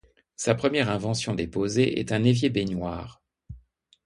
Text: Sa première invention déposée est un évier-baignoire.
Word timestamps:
Sa 0.35 0.55
première 0.55 0.89
invention 0.89 1.35
déposée 1.35 1.99
est 1.99 2.11
un 2.11 2.23
évier-baignoire. 2.23 3.21